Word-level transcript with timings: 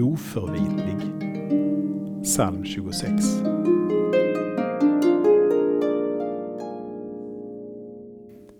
oförvitlig. 0.00 0.96
Psalm 2.22 2.64
26. 2.64 3.08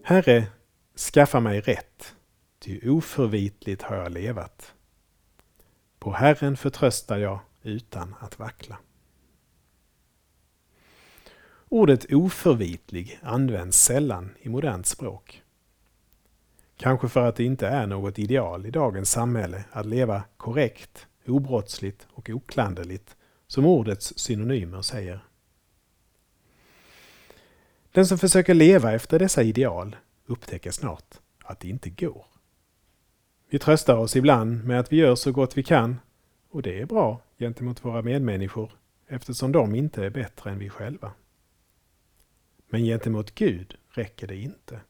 Herre, 0.02 0.46
skaffa 1.12 1.40
mig 1.40 1.61
rätt, 1.61 2.14
ty 2.59 2.90
oförvitligt 2.90 3.82
har 3.82 3.96
jag 3.96 4.12
levat. 4.12 4.74
På 5.98 6.12
Herren 6.12 6.56
förtröstar 6.56 7.18
jag 7.18 7.41
utan 7.62 8.14
att 8.20 8.39
vackla. 8.39 8.79
Ordet 11.68 12.12
oförvitlig 12.12 13.18
används 13.23 13.79
sällan 13.84 14.34
i 14.41 14.48
modernt 14.48 14.86
språk. 14.86 15.43
Kanske 16.77 17.09
för 17.09 17.29
att 17.29 17.36
det 17.36 17.45
inte 17.45 17.66
är 17.68 17.86
något 17.86 18.18
ideal 18.18 18.66
i 18.66 18.70
dagens 18.70 19.11
samhälle 19.11 19.64
att 19.70 19.86
leva 19.86 20.22
korrekt, 20.36 21.07
obrottsligt 21.29 22.07
och 22.11 22.31
oklanderligt, 22.31 23.17
som 23.46 23.67
ordets 23.67 24.18
synonymer 24.18 24.82
säger. 24.82 25.25
Den 27.93 28.07
som 28.07 28.18
försöker 28.18 28.54
leva 28.54 28.93
efter 28.93 29.18
dessa 29.18 29.43
ideal 29.43 29.96
upptäcker 30.27 30.71
snart 30.71 31.14
att 31.45 31.61
det 31.61 31.68
inte 31.68 31.91
går. 31.91 32.27
Vi 33.51 33.59
tröstar 33.59 33.97
oss 33.97 34.17
ibland 34.17 34.64
med 34.64 34.81
att 34.81 34.92
vi 34.92 34.97
gör 34.97 35.14
så 35.14 35.33
gott 35.33 35.56
vi 35.56 35.62
kan 35.62 36.01
och 36.51 36.62
det 36.62 36.81
är 36.81 36.87
bra 36.87 37.20
gentemot 37.39 37.84
våra 37.84 38.03
medmänniskor 38.03 38.73
eftersom 39.06 39.53
de 39.53 39.75
inte 39.75 40.05
är 40.05 40.11
bättre 40.11 40.51
än 40.51 40.59
vi 40.59 40.70
själva. 40.70 41.12
Men 42.69 42.84
gentemot 42.84 43.34
Gud 43.34 43.75
räcker 43.89 44.27
det 44.27 44.37
inte. 44.37 44.81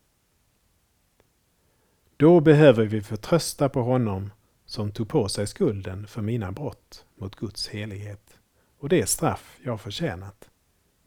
Då 2.17 2.41
behöver 2.41 2.85
vi 2.85 3.03
förtrösta 3.03 3.69
på 3.69 3.83
honom 3.83 4.31
som 4.69 4.93
tog 4.93 5.09
på 5.09 5.29
sig 5.29 5.47
skulden 5.47 6.07
för 6.07 6.23
mina 6.23 6.53
brott 6.53 7.07
mot 7.15 7.37
Guds 7.37 7.69
helighet 7.69 8.39
och 8.79 8.89
det 8.89 9.07
straff 9.07 9.59
jag 9.65 9.81
förtjänat, 9.81 10.51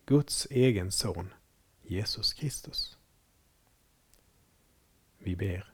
Guds 0.06 0.48
egen 0.50 0.92
son 0.92 1.34
Jesus 1.82 2.34
Kristus. 2.34 2.98
Vi 5.17 5.36
ber. 5.36 5.73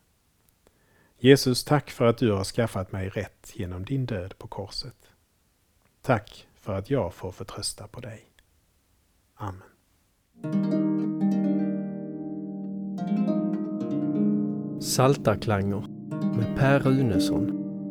Jesus, 1.17 1.63
tack 1.63 1.91
för 1.91 2.05
att 2.05 2.17
du 2.17 2.31
har 2.31 2.43
skaffat 2.43 2.91
mig 2.91 3.09
rätt 3.09 3.51
genom 3.53 3.85
din 3.85 4.05
död 4.05 4.37
på 4.37 4.47
korset. 4.47 5.11
Tack 6.01 6.47
för 6.55 6.73
att 6.73 6.89
jag 6.89 7.13
får 7.13 7.31
förtrösta 7.31 7.87
på 7.87 7.99
dig. 7.99 8.31
Amen. 9.35 9.61
Saltarklanger 14.81 15.87
med 16.37 16.55
Per 16.57 16.79
Runesson 16.79 17.66